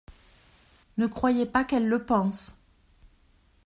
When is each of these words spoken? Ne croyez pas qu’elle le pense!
Ne 0.97 1.05
croyez 1.05 1.45
pas 1.45 1.63
qu’elle 1.63 1.87
le 1.87 2.03
pense! 2.03 2.59